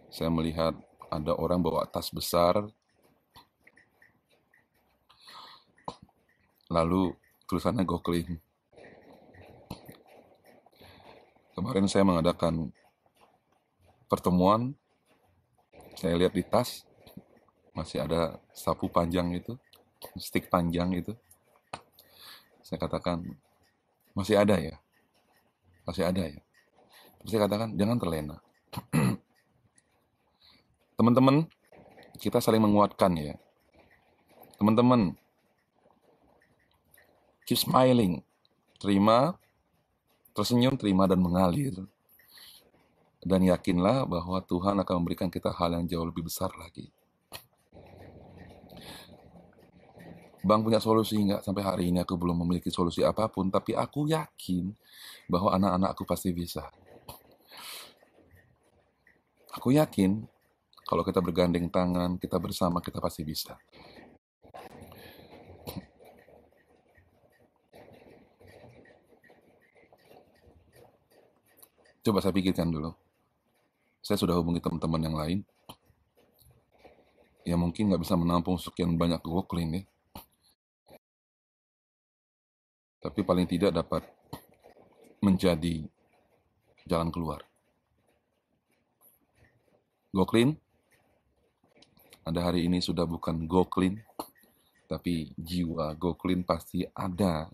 saya 0.09 0.27
melihat 0.33 0.75
ada 1.07 1.31
orang 1.37 1.63
bawa 1.63 1.87
tas 1.87 2.11
besar, 2.11 2.65
lalu 6.67 7.13
tulisannya 7.47 7.85
Go 7.87 8.01
Clean. 8.01 8.41
Kemarin 11.55 11.87
saya 11.87 12.03
mengadakan 12.03 12.75
pertemuan, 14.05 14.73
saya 15.95 16.17
lihat 16.19 16.33
di 16.35 16.43
tas, 16.43 16.83
masih 17.75 18.03
ada 18.03 18.39
sapu 18.55 18.87
panjang 18.87 19.31
itu, 19.35 19.55
stick 20.19 20.47
panjang 20.47 20.91
itu. 20.95 21.13
Saya 22.65 22.81
katakan, 22.81 23.21
masih 24.17 24.41
ada 24.41 24.57
ya? 24.57 24.75
Masih 25.85 26.03
ada 26.07 26.25
ya? 26.25 26.41
Terus 27.21 27.29
saya 27.29 27.41
katakan, 27.45 27.77
jangan 27.77 27.97
terlena. 28.01 28.37
Teman-teman, 30.97 31.45
kita 32.17 32.41
saling 32.41 32.63
menguatkan 32.63 33.11
ya. 33.17 33.35
Teman-teman, 34.55 35.13
keep 37.45 37.59
smiling. 37.59 38.23
Terima, 38.81 39.37
tersenyum, 40.35 40.75
terima, 40.75 41.07
dan 41.07 41.21
mengalir. 41.21 41.85
Dan 43.25 43.41
yakinlah 43.41 44.05
bahwa 44.05 44.37
Tuhan 44.45 44.77
akan 44.85 45.01
memberikan 45.01 45.33
kita 45.33 45.49
hal 45.49 45.73
yang 45.73 45.89
jauh 45.89 46.05
lebih 46.05 46.29
besar 46.29 46.53
lagi. 46.53 46.93
Bang 50.45 50.61
punya 50.61 50.77
solusi 50.77 51.17
nggak? 51.17 51.41
Sampai 51.41 51.65
hari 51.65 51.89
ini 51.89 52.05
aku 52.05 52.13
belum 52.21 52.45
memiliki 52.45 52.69
solusi 52.69 53.01
apa 53.01 53.25
pun, 53.33 53.49
tapi 53.49 53.73
aku 53.73 54.05
yakin 54.05 54.69
bahwa 55.25 55.57
anak-anakku 55.57 56.05
pasti 56.05 56.29
bisa. 56.37 56.69
Aku 59.57 59.73
yakin 59.73 60.21
kalau 60.85 61.01
kita 61.01 61.17
bergandeng 61.17 61.65
tangan, 61.73 62.21
kita 62.21 62.37
bersama, 62.37 62.77
kita 62.77 63.01
pasti 63.01 63.25
bisa. 63.25 63.57
Coba 72.05 72.21
saya 72.21 72.37
pikirkan 72.37 72.69
dulu. 72.69 73.04
Saya 74.05 74.21
sudah 74.21 74.37
hubungi 74.37 74.61
teman-teman 74.61 75.01
yang 75.01 75.17
lain. 75.17 75.39
Ya 77.41 77.57
mungkin 77.57 77.89
nggak 77.89 78.05
bisa 78.05 78.13
menampung 78.13 78.53
sekian 78.61 78.93
banyak 78.93 79.17
goklin 79.25 79.81
ya. 79.81 79.83
Tapi 83.01 83.25
paling 83.25 83.49
tidak 83.49 83.73
dapat 83.73 84.05
menjadi 85.25 85.89
jalan 86.85 87.09
keluar. 87.09 87.41
Goklin, 90.13 90.53
Anda 92.21 92.45
hari 92.45 92.69
ini 92.69 92.85
sudah 92.85 93.09
bukan 93.09 93.49
goklin, 93.49 94.05
tapi 94.85 95.33
jiwa 95.33 95.97
goklin 95.97 96.45
pasti 96.45 96.85
ada 96.93 97.49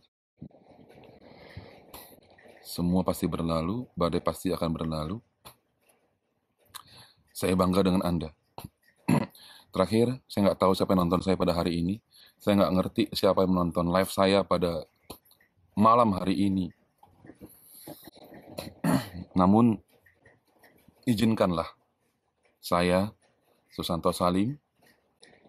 semua 2.60 3.08
pasti 3.08 3.24
berlalu, 3.24 3.88
badai 3.96 4.20
pasti 4.20 4.52
akan 4.52 4.72
berlalu. 4.76 5.31
Saya 7.42 7.58
bangga 7.58 7.82
dengan 7.82 8.06
Anda. 8.06 8.30
Terakhir, 9.74 10.22
saya 10.30 10.46
nggak 10.46 10.62
tahu 10.62 10.78
siapa 10.78 10.94
yang 10.94 11.10
nonton 11.10 11.26
saya 11.26 11.34
pada 11.34 11.58
hari 11.58 11.82
ini. 11.82 11.98
Saya 12.38 12.62
nggak 12.62 12.74
ngerti 12.78 13.04
siapa 13.18 13.42
yang 13.42 13.58
menonton 13.58 13.90
live 13.90 14.14
saya 14.14 14.46
pada 14.46 14.86
malam 15.74 16.14
hari 16.14 16.38
ini. 16.38 16.70
Namun, 19.42 19.82
izinkanlah 21.10 21.74
saya, 22.62 23.10
Susanto 23.74 24.14
Salim, 24.14 24.62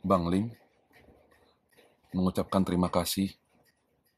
Bang 0.00 0.32
Lim, 0.32 0.48
mengucapkan 2.16 2.64
terima 2.64 2.88
kasih 2.88 3.36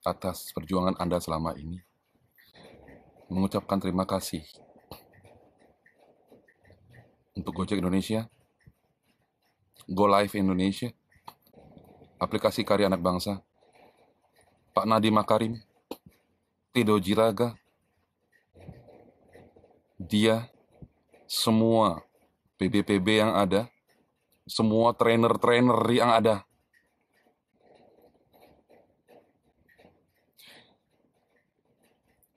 atas 0.07 0.55
perjuangan 0.55 0.95
Anda 1.03 1.19
selama 1.19 1.59
ini 1.59 1.83
mengucapkan 3.33 3.81
terima 3.81 4.05
kasih 4.05 4.45
untuk 7.35 7.51
Gojek 7.51 7.83
Indonesia, 7.83 8.31
Go 9.91 10.07
Live 10.07 10.39
Indonesia, 10.39 10.95
aplikasi 12.23 12.63
karya 12.63 12.87
anak 12.87 13.03
bangsa, 13.03 13.43
Pak 14.71 14.87
Nadi 14.87 15.11
Makarim, 15.11 15.59
Tido 16.71 16.97
Jiraga, 17.03 17.59
dia, 19.99 20.47
semua 21.27 22.03
PBPB 22.59 23.27
yang 23.27 23.35
ada, 23.35 23.67
semua 24.47 24.95
trainer-trainer 24.95 25.79
yang 25.91 26.11
ada, 26.15 26.47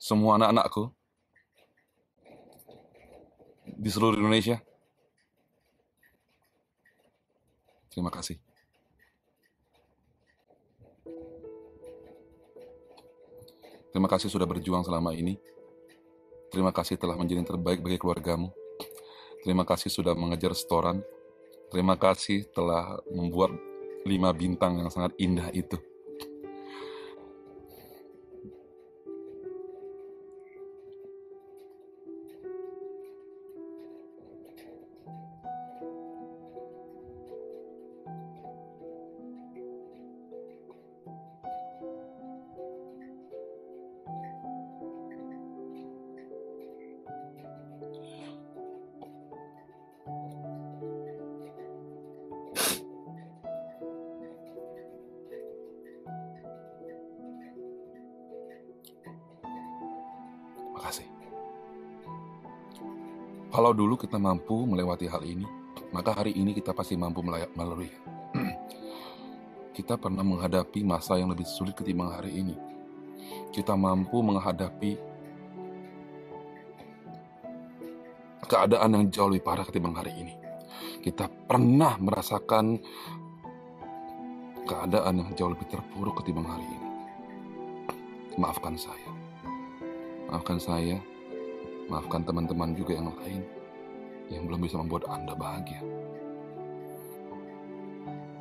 semua 0.01 0.41
anak-anakku 0.41 0.89
di 3.77 3.89
seluruh 3.93 4.17
Indonesia. 4.17 4.66
Terima 7.91 8.11
kasih. 8.13 8.37
Terima 13.91 14.05
kasih 14.11 14.29
sudah 14.29 14.45
berjuang 14.45 14.85
selama 14.85 15.15
ini. 15.17 15.39
Terima 16.53 16.69
kasih 16.69 16.95
telah 17.01 17.17
menjadi 17.17 17.41
yang 17.41 17.49
terbaik 17.49 17.81
bagi 17.81 17.97
keluargamu. 17.97 18.53
Terima 19.41 19.65
kasih 19.65 19.89
sudah 19.89 20.13
mengejar 20.13 20.53
setoran. 20.53 21.01
Terima 21.73 21.99
kasih 21.99 22.47
telah 22.55 22.99
membuat 23.11 23.51
lima 24.07 24.31
bintang 24.31 24.79
yang 24.79 24.87
sangat 24.93 25.17
indah 25.19 25.51
itu. 25.51 25.75
Kalau 63.57 63.73
dulu 63.73 63.97
kita 63.97 64.21
mampu 64.21 64.69
melewati 64.69 65.09
hal 65.09 65.25
ini, 65.25 65.41
maka 65.89 66.13
hari 66.13 66.29
ini 66.37 66.53
kita 66.53 66.77
pasti 66.77 66.93
mampu 66.93 67.25
melalui. 67.25 67.89
kita 69.81 69.97
pernah 69.97 70.21
menghadapi 70.21 70.85
masa 70.85 71.17
yang 71.17 71.33
lebih 71.33 71.49
sulit 71.49 71.73
ketimbang 71.73 72.13
hari 72.13 72.37
ini. 72.37 72.53
Kita 73.49 73.73
mampu 73.73 74.21
menghadapi 74.21 75.01
keadaan 78.45 78.93
yang 78.93 79.03
jauh 79.09 79.33
lebih 79.33 79.49
parah 79.49 79.65
ketimbang 79.65 79.97
hari 79.97 80.13
ini. 80.13 80.37
Kita 81.01 81.25
pernah 81.25 81.97
merasakan 81.97 82.77
keadaan 84.69 85.13
yang 85.17 85.29
jauh 85.33 85.49
lebih 85.49 85.65
terpuruk 85.65 86.21
ketimbang 86.21 86.45
hari 86.45 86.67
ini. 86.69 86.89
Maafkan 88.37 88.77
saya. 88.77 89.09
Maafkan 90.29 90.61
saya 90.61 91.16
Maafkan 91.87 92.19
teman-teman 92.27 92.75
juga 92.75 92.99
yang 92.99 93.07
lain 93.15 93.41
yang 94.27 94.43
belum 94.43 94.59
bisa 94.59 94.75
membuat 94.75 95.07
Anda 95.07 95.31
bahagia. 95.31 95.79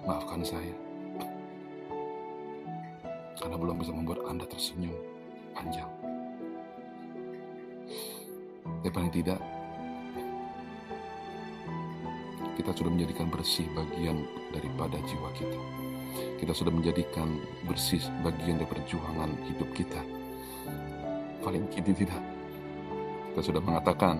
Maafkan 0.02 0.42
saya 0.42 0.74
karena 3.38 3.54
belum 3.54 3.78
bisa 3.78 3.94
membuat 3.94 4.26
Anda 4.26 4.42
tersenyum 4.50 4.98
panjang. 5.54 5.86
Tapi 8.82 8.90
paling 8.90 9.14
tidak, 9.14 9.38
kita 12.58 12.70
sudah 12.74 12.90
menjadikan 12.90 13.30
bersih 13.30 13.66
bagian 13.78 14.26
daripada 14.50 14.98
jiwa 15.06 15.30
kita. 15.38 15.60
Kita 16.42 16.50
sudah 16.50 16.74
menjadikan 16.74 17.38
bersih 17.70 18.02
bagian 18.26 18.58
dari 18.58 18.70
perjuangan 18.70 19.30
hidup 19.46 19.70
kita. 19.70 20.02
Paling 21.46 21.70
tidak, 21.70 22.18
kita 23.36 23.52
sudah 23.52 23.60
mengatakan, 23.60 24.16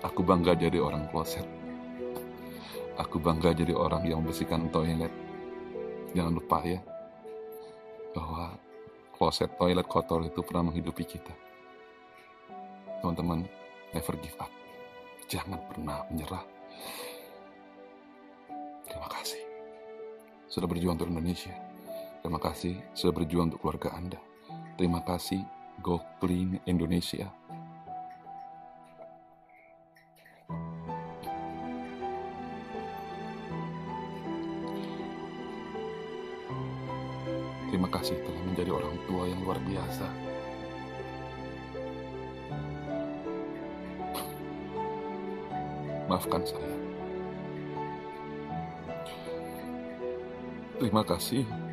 aku 0.00 0.24
bangga 0.24 0.56
jadi 0.56 0.80
orang 0.80 1.04
kloset. 1.12 1.44
Aku 2.96 3.20
bangga 3.20 3.52
jadi 3.52 3.76
orang 3.76 4.08
yang 4.08 4.24
membersihkan 4.24 4.72
toilet. 4.72 5.12
Jangan 6.16 6.32
lupa 6.40 6.64
ya, 6.64 6.80
bahwa 8.16 8.56
kloset 9.12 9.52
toilet 9.60 9.84
kotor 9.84 10.24
itu 10.24 10.40
pernah 10.40 10.72
menghidupi 10.72 11.04
kita. 11.04 11.36
Teman-teman, 13.04 13.44
never 13.92 14.16
give 14.24 14.40
up. 14.40 14.48
Jangan 15.28 15.60
pernah 15.68 16.00
menyerah. 16.08 16.48
Terima 18.88 19.12
kasih 19.12 19.44
sudah 20.48 20.64
berjuang 20.64 20.96
untuk 20.96 21.12
Indonesia. 21.12 21.52
Terima 22.24 22.40
kasih 22.40 22.80
sudah 22.96 23.12
berjuang 23.12 23.52
untuk 23.52 23.60
keluarga 23.60 23.92
Anda. 23.92 24.16
Terima 24.80 25.04
kasih 25.04 25.59
Go 25.80 25.96
Indonesia. 26.68 27.32
Terima 37.70 37.88
kasih 37.88 38.18
telah 38.20 38.42
menjadi 38.44 38.70
orang 38.76 38.96
tua 39.08 39.24
yang 39.24 39.40
luar 39.40 39.56
biasa. 39.64 40.06
Maafkan 46.10 46.42
saya. 46.44 46.76
Terima 50.76 51.06
kasih. 51.06 51.69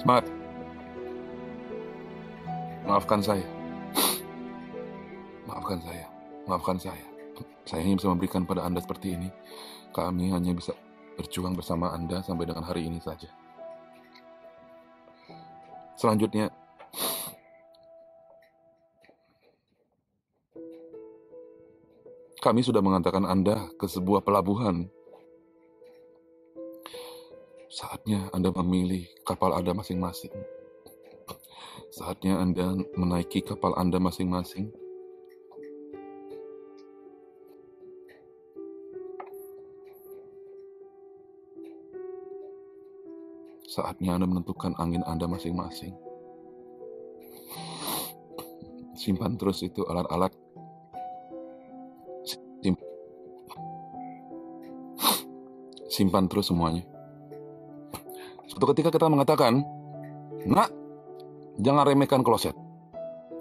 Smart. 0.00 0.26
Maafkan 2.86 3.20
saya. 3.24 3.46
Maafkan 5.48 5.78
saya. 5.80 6.06
Maafkan 6.46 6.78
saya. 6.78 7.06
Saya 7.66 7.82
hanya 7.82 7.98
bisa 7.98 8.08
memberikan 8.12 8.46
pada 8.46 8.62
Anda 8.62 8.78
seperti 8.78 9.18
ini. 9.18 9.28
Kami 9.90 10.30
hanya 10.30 10.52
bisa 10.54 10.76
berjuang 11.16 11.56
bersama 11.56 11.90
Anda 11.96 12.20
sampai 12.22 12.46
dengan 12.46 12.62
hari 12.62 12.86
ini 12.86 13.00
saja. 13.00 13.26
Selanjutnya, 15.96 16.52
kami 22.44 22.60
sudah 22.60 22.84
mengantarkan 22.84 23.24
Anda 23.24 23.66
ke 23.80 23.88
sebuah 23.88 24.22
pelabuhan. 24.22 24.92
Saatnya 27.76 28.32
Anda 28.32 28.48
memilih 28.56 29.04
kapal 29.20 29.52
Anda 29.52 29.76
masing-masing. 29.76 30.32
Saatnya 31.92 32.40
Anda 32.40 32.72
menaiki 32.96 33.44
kapal 33.44 33.76
Anda 33.76 34.00
masing-masing 34.00 34.72
Saatnya 43.68 44.16
Anda 44.16 44.24
menentukan 44.24 44.72
angin 44.80 45.04
Anda 45.04 45.28
masing-masing. 45.28 45.92
Simpan 48.96 49.36
terus 49.36 49.60
itu 49.60 49.84
alat-alat. 49.84 50.32
Simpan 55.92 56.24
terus 56.24 56.48
semuanya. 56.48 56.95
Suatu 58.56 58.72
ketika 58.72 58.88
kita 58.88 59.12
mengatakan, 59.12 59.60
Nak, 60.48 60.72
jangan 61.60 61.84
remehkan 61.84 62.24
kloset. 62.24 62.56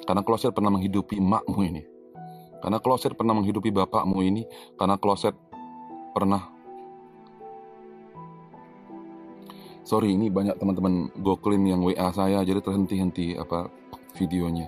Karena 0.04 0.20
kloset 0.28 0.52
pernah 0.52 0.76
menghidupi 0.76 1.24
makmu 1.24 1.56
ini. 1.64 1.88
Karena 2.60 2.84
kloset 2.84 3.16
pernah 3.16 3.32
menghidupi 3.32 3.72
bapakmu 3.72 4.20
ini. 4.20 4.44
Karena 4.76 5.00
kloset 5.00 5.32
pernah 6.12 6.52
sorry 9.88 10.20
ini 10.20 10.28
banyak 10.28 10.60
teman-teman 10.60 11.08
goklin 11.24 11.64
yang 11.64 11.80
WA 11.80 12.12
saya 12.12 12.44
jadi 12.44 12.60
terhenti-henti 12.60 13.40
apa 13.40 13.72
videonya. 14.20 14.68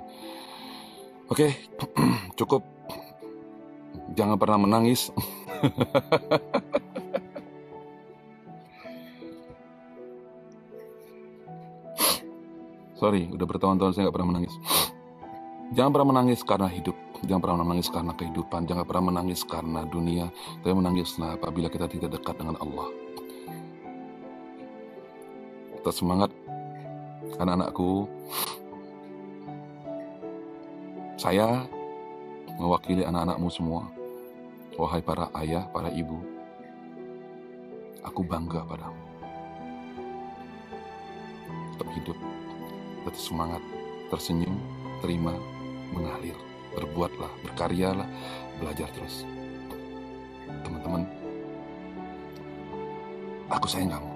Oke, 1.27 1.51
okay, 1.51 1.51
cukup. 2.39 2.63
Jangan 4.15 4.39
pernah 4.39 4.63
menangis. 4.63 5.11
Sorry, 12.97 13.29
udah 13.29 13.45
bertahun-tahun 13.45 13.93
saya 13.93 14.09
nggak 14.09 14.15
pernah 14.17 14.29
menangis. 14.33 14.53
Jangan 15.77 15.91
pernah 15.93 16.09
menangis 16.09 16.41
karena 16.41 16.69
hidup. 16.69 16.97
Jangan 17.25 17.41
pernah 17.41 17.57
menangis 17.61 17.87
karena 17.93 18.13
kehidupan. 18.17 18.61
Jangan 18.65 18.85
pernah 18.85 19.05
menangis 19.13 19.41
karena 19.45 19.81
dunia. 19.85 20.25
Tapi 20.65 20.73
menangislah 20.73 21.37
apabila 21.37 21.69
kita 21.69 21.85
tidak 21.85 22.17
dekat 22.17 22.41
dengan 22.41 22.57
Allah 22.57 22.89
tetap 25.87 26.03
semangat 26.03 26.31
anak-anakku. 27.39 28.11
Saya 31.15 31.63
mewakili 32.59 33.07
anak-anakmu 33.07 33.47
semua. 33.47 33.87
Wahai 34.75 34.99
para 34.99 35.31
ayah, 35.39 35.63
para 35.71 35.87
ibu, 35.95 36.19
aku 38.03 38.19
bangga 38.19 38.67
padamu. 38.67 38.99
Tetap 41.71 41.89
hidup, 41.95 42.17
tetap 43.07 43.23
semangat, 43.23 43.63
tersenyum, 44.11 44.59
terima, 44.99 45.31
mengalir, 45.95 46.35
berbuatlah, 46.75 47.31
berkaryalah, 47.47 48.03
belajar 48.59 48.91
terus. 48.91 49.23
Teman-teman, 50.67 51.07
aku 53.47 53.63
sayang 53.71 53.95
kamu. 53.95 54.11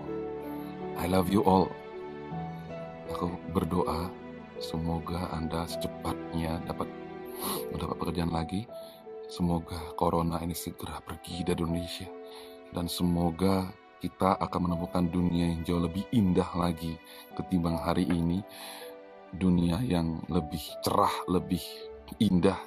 I 0.99 1.08
love 1.08 1.32
you 1.32 1.39
all. 1.47 1.71
Aku 3.15 3.32
berdoa 3.56 4.12
semoga 4.60 5.32
Anda 5.32 5.63
secepatnya 5.71 6.60
dapat 6.67 6.91
mendapat 7.71 7.95
pekerjaan 7.95 8.32
lagi. 8.36 8.67
Semoga 9.32 9.95
corona 9.95 10.43
ini 10.43 10.51
segera 10.51 10.99
pergi 10.99 11.47
dari 11.47 11.63
Indonesia. 11.63 12.12
Dan 12.75 12.91
semoga 12.91 13.71
kita 14.01 14.41
akan 14.41 14.59
menemukan 14.65 15.05
dunia 15.05 15.53
yang 15.53 15.61
jauh 15.61 15.81
lebih 15.85 16.03
indah 16.09 16.49
lagi 16.57 16.97
ketimbang 17.37 17.77
hari 17.77 18.09
ini. 18.09 18.41
Dunia 19.31 19.79
yang 19.85 20.19
lebih 20.27 20.59
cerah, 20.83 21.13
lebih 21.29 21.61
indah. 22.19 22.57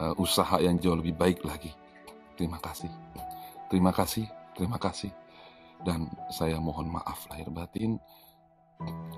Uh, 0.00 0.16
usaha 0.20 0.60
yang 0.60 0.76
jauh 0.76 0.96
lebih 0.98 1.16
baik 1.16 1.40
lagi. 1.46 1.72
Terima 2.36 2.60
kasih. 2.60 2.90
Terima 3.70 3.94
kasih. 3.94 4.26
Terima 4.58 4.76
kasih 4.76 5.12
dan 5.84 6.08
saya 6.28 6.60
mohon 6.60 6.92
maaf 6.92 7.24
lahir 7.32 7.48
batin 7.48 7.96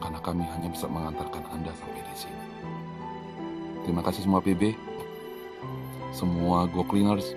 karena 0.02 0.18
kami 0.22 0.42
hanya 0.42 0.68
bisa 0.70 0.90
mengantarkan 0.90 1.42
Anda 1.54 1.70
sampai 1.78 2.02
di 2.02 2.16
sini. 2.18 2.44
Terima 3.86 4.02
kasih 4.02 4.26
semua 4.26 4.42
PB, 4.42 4.74
semua 6.14 6.66
Go 6.70 6.82
Cleaners. 6.86 7.34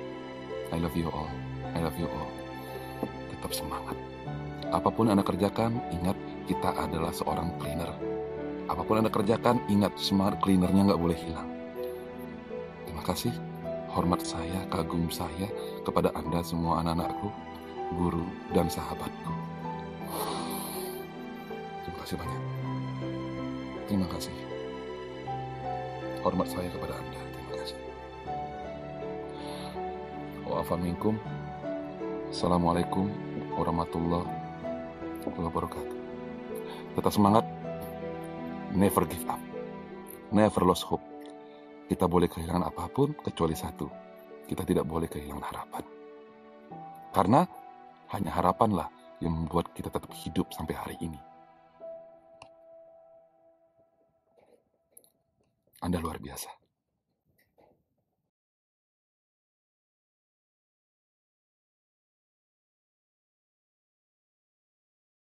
I 0.73 0.81
love 0.81 0.97
you 0.97 1.09
all. 1.13 1.29
I 1.77 1.81
love 1.81 1.97
you 1.97 2.09
all. 2.09 2.34
Tetap 3.45 3.61
semangat. 3.61 3.93
Apa 4.73 4.89
pun 4.89 5.05
Anda 5.05 5.21
kerjakan, 5.21 5.77
ingat 5.93 6.17
kita 6.49 6.65
adalah 6.81 7.13
seorang 7.13 7.53
cleaner. 7.61 7.93
Apa 8.65 8.81
pun 8.81 8.97
Anda 8.97 9.13
kerjakan, 9.13 9.61
ingat 9.69 9.93
smart 10.01 10.41
cleanernya 10.41 10.89
nggak 10.89 10.97
boleh 10.97 11.13
hilang. 11.13 11.45
Terima 12.89 13.05
kasih. 13.05 13.29
Hormat 13.93 14.25
saya, 14.25 14.65
kagum 14.73 15.13
saya 15.13 15.45
kepada 15.85 16.09
Anda 16.17 16.41
semua 16.41 16.81
anak-anakku 16.81 17.29
guru, 17.93 18.25
dan 18.49 18.65
sahabatku. 18.65 19.33
Terima 21.85 21.97
kasih 22.01 22.17
banyak. 22.17 22.41
Terima 23.85 24.07
kasih. 24.09 24.33
Hormat 26.25 26.49
saya 26.49 26.65
kepada 26.73 26.97
Anda. 26.97 27.21
Terima 27.29 27.53
kasih. 27.61 27.77
Assalamualaikum 32.33 33.05
warahmatullahi 33.55 34.27
wabarakatuh. 35.25 35.97
Tetap 36.95 37.11
semangat. 37.11 37.43
Never 38.75 39.07
give 39.07 39.23
up. 39.31 39.39
Never 40.35 40.61
lose 40.67 40.83
hope. 40.83 41.03
Kita 41.87 42.09
boleh 42.11 42.27
kehilangan 42.27 42.67
apa 42.67 42.91
pun 42.91 43.15
kecuali 43.23 43.55
satu. 43.55 43.87
Kita 44.45 44.67
tidak 44.67 44.83
boleh 44.83 45.07
kehilangan 45.07 45.45
harapan. 45.47 45.83
Karena 47.15 47.41
hanya 48.11 48.31
harapanlah 48.35 48.91
yang 49.23 49.31
membuat 49.31 49.71
kita 49.71 49.87
tetap 49.87 50.11
hidup 50.11 50.51
sampai 50.51 50.75
hari 50.75 50.97
ini. 50.99 51.19
Anda 55.79 56.01
luar 56.01 56.19
biasa. 56.19 56.64